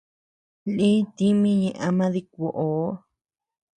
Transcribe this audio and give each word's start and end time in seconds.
Lï 0.75 0.91
tími 1.15 1.51
ñeʼe 1.61 1.79
ama 1.87 2.05
dikuoʼoo. 2.13 2.87